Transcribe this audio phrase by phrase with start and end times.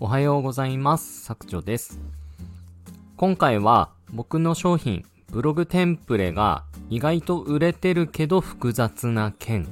[0.00, 1.24] おはようございます。
[1.24, 1.98] 作長です。
[3.16, 9.66] 今回は僕の商品、ブログテンプレが意外と売れてるけど複雑な件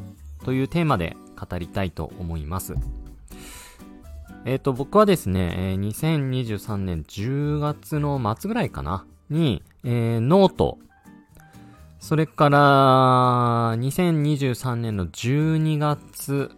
[0.45, 2.75] というテーマで語りたいと思います。
[4.45, 10.79] えっ、ー、と、僕はですね、2023年10月の末ぐらいかな、に、えー、ノート、
[12.01, 16.51] それから、2023年の12月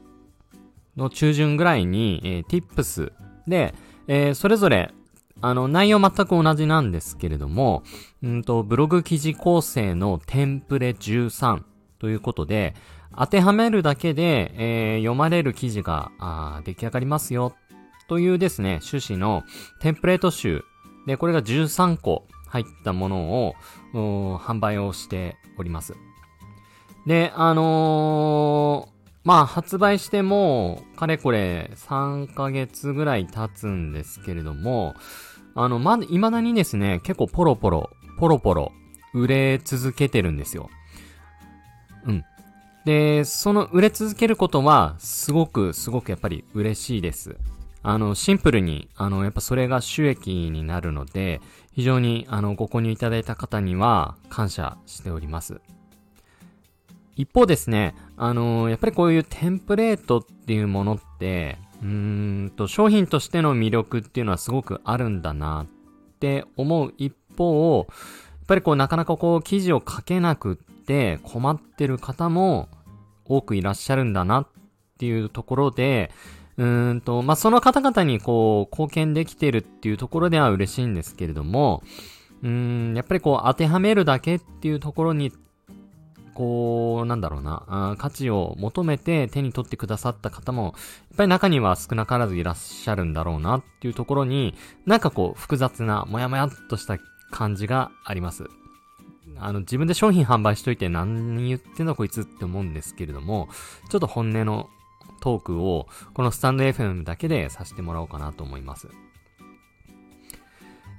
[0.97, 3.13] の中旬ぐらいに、えー、tips
[3.49, 3.75] で、
[4.07, 4.93] えー、それぞれ、
[5.41, 7.83] あの、内容全く同じなんですけれども、
[8.23, 11.63] うんと、ブログ記事構成のテンプレ13
[11.99, 12.75] ということで、
[13.17, 16.11] 当てはめるだけで、えー、読まれる記事が
[16.65, 17.55] 出来上がりますよ、
[18.09, 19.45] というですね、趣旨の
[19.81, 20.65] テンプレート集。
[21.07, 23.55] で、これが13個入ったものを、
[24.39, 25.95] 販売をしております。
[27.07, 28.98] で、あのー
[29.29, 34.95] まあ、発売しても、かれこれ3ヶ月ぐらい経つんですけれども、
[35.55, 38.73] あの、ま、未だにですね、結構ポロポロ、ポロポロ、
[39.13, 40.71] 売れ続けてるんですよ。
[42.07, 42.25] うん。
[42.87, 47.37] で、その売れ続けることは、すごく、すごくやっぱり嬉しいです。
[47.83, 51.43] あの、シンプルに、あの、やっぱそれが収益になるので、
[51.75, 55.61] 非常に、あの、ご購入いただいた方には感謝しております。
[57.19, 61.89] 一方ですね、あのー、やっぱりこういうテンプレートっていうものって、うー
[62.45, 65.67] んと、商品としての魅力っていうのはすごくあるんだなっ
[66.21, 67.93] て思う一方、や
[68.45, 72.69] っぱりこうなかなかこう記事を書けなくって困ってる方も
[73.25, 74.49] 多くいらっしゃるんだなっ
[74.99, 76.13] ていうところで、
[76.57, 81.83] うーんと、まあ、その方々にこう貢献できてるっていうところでは嬉しいんですけれども、
[82.45, 82.49] うー
[82.93, 85.33] ん、やっぱりこう当てはめるだけっていうところに
[86.39, 90.73] こう、なんだろうな、価値を求めて手に取ってくださった方も、やっ
[91.17, 94.55] ぱり中には少なからずいらっしゃるんだろうなっていうところに、
[94.87, 96.97] なんかこう、複雑な、もやもやっとした
[97.33, 98.45] 感じがあります。
[99.41, 103.49] あの、自分で商品販売しといて何言ってんだこいつって思うんですけれども、
[103.91, 104.69] ちょっと本音の
[105.21, 108.87] トークを、このスタンド FM だけでさせてもらおうかなと思います。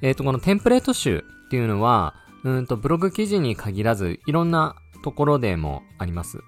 [0.02, 2.14] えっ、ー、と、このテンプレート集っていうのは、
[2.44, 6.40] うんと、ブログ記事に限らず、いろんなところでもあります。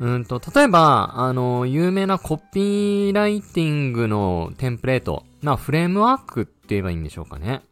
[0.00, 7.62] うんと、例えば、あの、有名なコピーライティングのテンプレート、まあ、フレームワークって言えばいいんでしょうかね。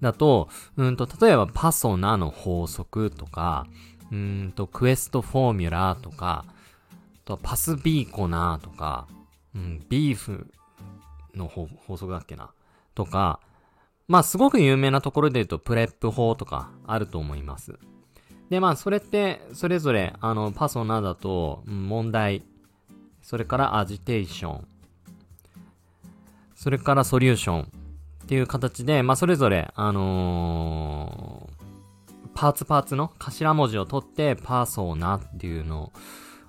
[0.00, 3.66] だと、うんと、例えば、パソナの法則とか、
[4.12, 6.44] うんと、クエストフォーミュラとか、
[7.24, 9.06] とパスビーコナーとか、
[9.54, 10.46] うん、 BEAF
[11.34, 12.52] の法則だっけな
[12.94, 13.40] とか、
[14.06, 17.78] まあ、すごく有名なところで言うと、 PREP 法とかあると思います。
[18.50, 22.42] で、まあ、それって、それぞれ、あの、 PASONA だと、問題、
[23.22, 24.68] それからアジテーション、
[26.54, 27.66] それからソリューションっ
[28.26, 35.92] ていう形で、まあ、それぞれ、あのー、パーツパーツの頭文字を取って、 PASONA っていうのを、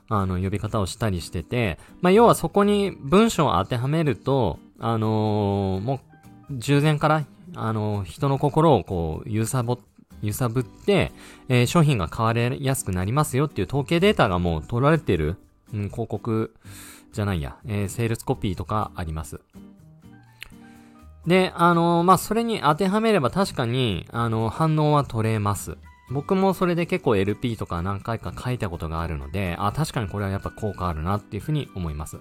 [0.07, 5.99] あの、呼び方をしたりしてて、まあ、要はそこに文章を当てはめると、あのー、も
[6.49, 9.79] う、従前から、あのー、人の心をこう、揺さぼっ
[10.21, 11.11] 揺さぶって、
[11.47, 15.37] えー、商品が買われやすくなりますよっていう統計データがもう取られてる、
[15.73, 16.53] うん、広告
[17.11, 19.41] じゃないや、えー、セールスコピーとかあります。
[21.27, 25.77] で、あのー、まあ、それに当てはめれば確かに、あの反応は取れます。
[26.09, 32.17] 僕もそれで結構 LP とか何回か書いたことがあるので、あ、確かにこれはやっぱ効果あるなっていうふうに思います。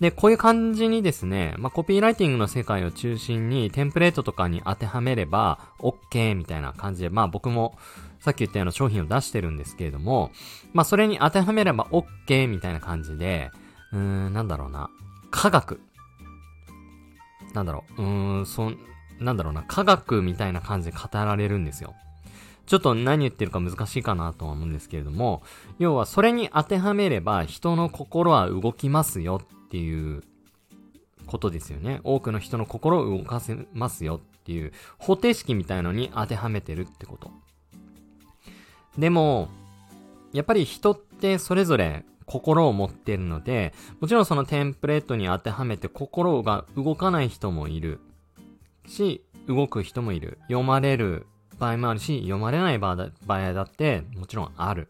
[0.00, 7.76] で、こういう感じにですね、まあ、コピーライティングの世界を中心にテンプレートとかに当てはめれば OK みたいな感じで、まあ僕も
[8.20, 10.30] さっき言ったような商品を出してるんですけれども、
[10.72, 13.50] まあそれに当てはめれば OK みたいな感じで、
[13.92, 14.88] うーん、なんだろうな、
[15.30, 15.80] 科学。
[17.54, 18.72] なんだろう、うーん、そ、
[19.18, 21.94] なんだろうな、科学みたいな感じで語られるんですよ。
[22.66, 25.42] ちょっと何言ってるか難しいかなとは思うんですけれども、
[25.78, 30.22] 要はそれに当てはめれば人の心は動きますよっていう
[31.26, 32.00] ことですよね。
[32.04, 37.30] 多くの人の心を動かせますよっていう方程式みたいのに当てはめてるってこと。
[38.96, 39.50] でも、
[40.32, 48.00] やっぱり人ってそれぞれ心を持ってるので、もちろんそのテンプレートに当てはめて心が動かない人もいる
[48.86, 50.38] し、動く人もいる。
[50.48, 51.26] 読まれる
[51.58, 54.88] 場合もあるし、読まれない場合だってもちろんある。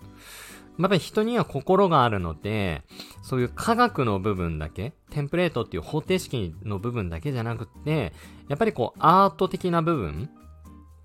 [0.78, 2.82] やっぱり人には心があるので、
[3.22, 8.12] そういう科学の部分だけ、テンプレートっていう方程式の部分だけじゃなくて、
[8.48, 10.30] やっぱりこうアート的な部分、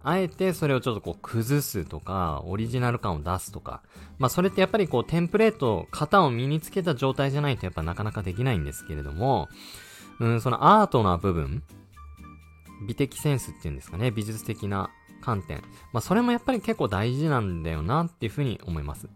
[0.04, 3.82] あえてそれをちょっとこう崩すとか、オリジナル感を出すとか。
[4.20, 9.50] まあそれってやっぱりこうテンプレート、型を身につけた状態じゃないとやっぱなかなかできないんですけれども、
[10.20, 11.64] うん、そのアートな部分、
[12.86, 14.92] 美的センスっていうんですかね、美術的な
[15.22, 15.64] 観点。
[15.94, 19.08] まあ、それもやっぱり結構大事なんだよなっていうふうに思います。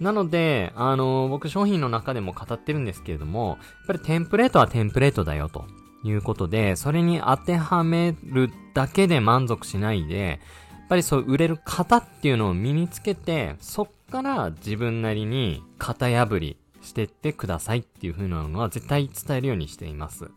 [0.00, 5.64] なので、あのー、僕商品の中でも語ってるんですけれども、やっぱりテンプレートはテンプレートだよと
[6.04, 10.40] いうことで、それに当てはめるだけで満足しないで、
[10.70, 20.30] やっぱりそう売れる型っていうのを身につけて、そっから自分なりに型破りしてってくださいっていう風なのは絶対伝えるようにしています。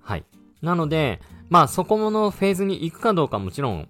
[0.00, 0.24] はい。
[0.62, 3.88] なので、まあそこのフェーズに行くかどうかもちろん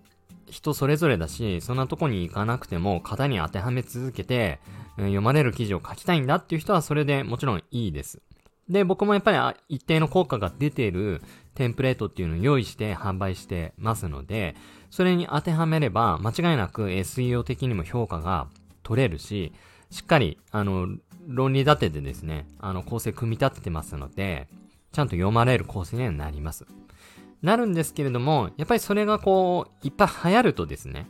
[0.51, 4.61] 人それぞれだし、そんなとこに行かなくても型に当てはめ続けて、
[4.97, 8.21] 読まれる記事を書きたいんだっていう人はそれでもちろんいいです。
[8.69, 11.23] で、僕もやっぱり一定の効果が出ている
[11.55, 14.57] テンプレートっていうのを用意して販売してますので、
[14.91, 18.49] それに当てはめれば間違いなく SEO 的にも評価が
[18.83, 19.53] 取れるし、
[19.91, 20.89] しっかり、あの、
[21.27, 24.49] 論理立ててですね、あの、構成組み立ててますので、
[24.93, 26.67] ちゃんと読まれる構成にはなります。
[27.43, 31.07] なるんですけれども、やっぱりそれがこう、いっぱい流行るとですね、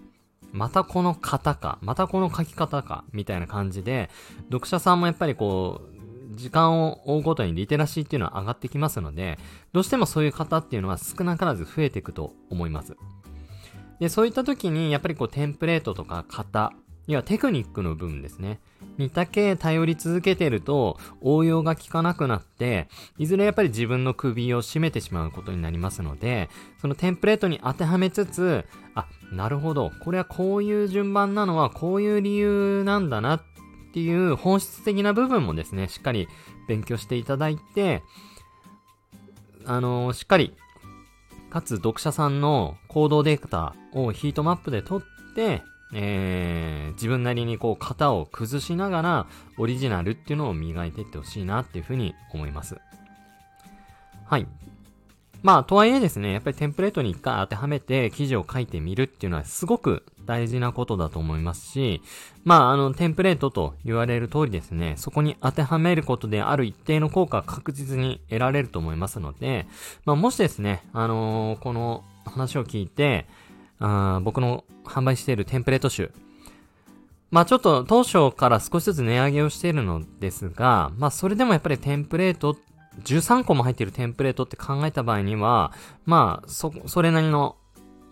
[0.53, 4.11] またこの型か、またこの書き方か、みたいな感じで、
[4.45, 9.39] 読者さんもやっぱりこう、時間を追うごとにリテラシーっていうのは上がってきますので、
[9.73, 12.97] どうしてもそういう方っていうのは少なからず増えていくと思います。
[13.99, 16.73] で、そういった時に、やっぱりこう、テンプレートとか型、
[17.09, 18.61] いや、テクニックの部分ですね。
[18.99, 26.51] にだけ頼り続けてると、応用が効かなくなって、いずれやっぱり自分の首を絞めてしまうことになりますので、
[26.83, 33.43] そのテンプレートに当てはめつつ、あ、なるほど、これはこういう順番なのはこういう理由なんだなっ
[33.95, 36.29] ていう本質的な部分もですね、しっかり
[36.69, 38.03] 勉強していただいて、
[39.65, 40.55] あのー、しっかり、
[41.49, 45.63] かつ読者さんの行動データをヒートマップで取って、
[45.95, 49.27] えー、自分なりにこう型を崩しながら
[49.57, 52.77] オリジナルっていうのを磨いていってほしいなっていうふうに思います。
[54.27, 54.47] はい。
[55.43, 62.03] まあ、とはいえですね、やっぱりテンプレートに一回当てはめて記事を書いてみるっていうのはすごく大事なことだと思いますし、
[62.45, 69.67] まあ、あの、テンプレートと言われる通りですね、そこに当てはめることである一定の効果が確実に得られると思いますので、
[70.05, 73.27] まあ、もしですね、あのー、この話を聞いて、
[73.81, 76.13] 僕の販売しているテンプレート集。
[77.31, 82.57] まあちょっと当初から少しずつ値上げをしているのですが、まあそれでもやっぱりテンプレート、
[83.05, 85.73] 13個も入っているテンプレートって考えた場合には、
[86.05, 87.57] まあそ、それなりの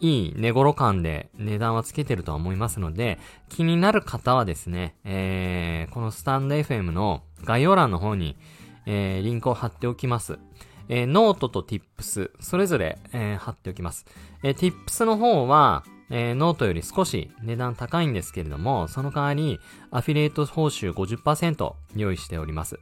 [0.00, 8.36] いい値頃感で値段はつけてるとは思いますので、気になる方はですね、えー、このスタンド FM の概要欄の方に、
[8.84, 10.38] えー、リンクを貼っておきます。
[10.88, 14.06] えー、ノートと tips、それぞれ、えー、貼っておきます。
[14.42, 19.58] えー、tips の方は、えー、ノートより少し値段高いんですけれども、その代わり、
[19.90, 22.78] アフィリエイト報酬50%用意しております。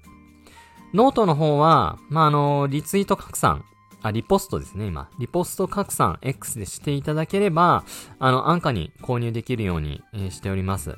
[0.92, 3.64] ノートの方は、まあ、あの、リツイート拡散、
[4.02, 5.08] あ、リポストですね、今。
[5.18, 7.84] リポスト拡散 X でしていただければ、
[8.18, 10.96] あの、安価に購入できるように、えー、しております。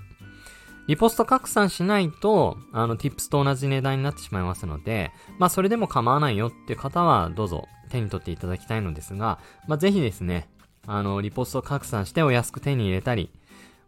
[0.86, 10.48] リポスト拡散しないと、あの、tips と同じ値段になってしまいますので、まあ、それでも構わないよっていう方は、どうぞ手に取っていただきたいのですが、まあ、ぜひですね、
[10.86, 13.30] あの、リポスト拡散してお安く手に入れたり、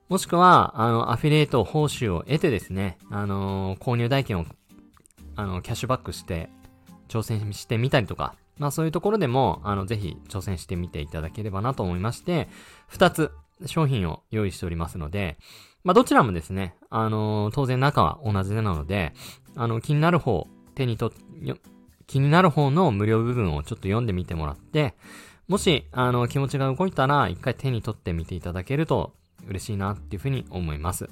[0.08, 4.46] もしくは、あの、アフィリエイト報酬を得てですね、あのー、購入代金を、
[5.36, 6.48] あの、キャッシュバックして、
[7.08, 12.48] 挑戦してみたりとか、まあそういうところでも、あの、ぜひ挑戦してみていただければなと思いまして、
[12.86, 13.32] 二つ
[13.66, 15.38] 商品を用意しておりますので、
[15.84, 19.12] まあ、どちらもですね、あのー、当然中は同じなので、
[19.56, 21.12] あの、気になる方、手にと、
[22.06, 24.94] 気になる方の無料部分をちょっと読んでみてもらって、
[25.46, 29.14] もし、あの、気持ちが動いたら、一回手に取ってみていただけると
[29.48, 31.08] 嬉しいなっていうふうに思います。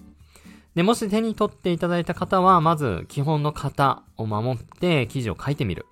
[0.75, 5.87] で、もし手に取っていただいた方は、まず、基本の型を守って記事を書いてみる。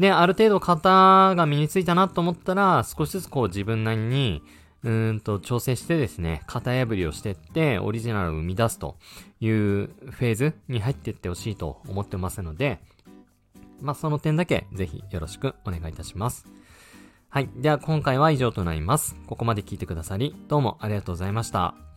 [0.00, 4.42] で、ある程度型が身についたなと思ったら、少しずつこう自分なりに、
[4.84, 8.96] うんと調整してですね、型破りをしてって、オリジナルを生み出すと
[9.40, 12.80] いうフェーズに入っていってほしいと思ってますので、
[13.80, 16.46] まあ、その点だけぜひよろしくお願いいたします。
[17.28, 17.48] はい。
[17.56, 19.16] では今回は以上となります。
[19.26, 21.91] ここまで聞いてくださり、どうもありがとうございました。